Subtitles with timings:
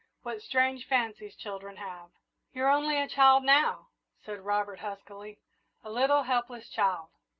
[0.23, 2.09] What strange fancies children have!"
[2.55, 3.89] "You're only a child now,"
[4.25, 5.37] said Robert, huskily,
[5.83, 7.09] "a little, helpless child."